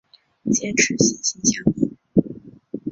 [0.45, 1.95] 坚持心心相印。